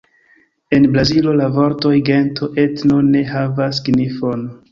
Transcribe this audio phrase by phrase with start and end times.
[0.77, 4.43] En Brazilo la vortoj gento, etno ne havas signifon.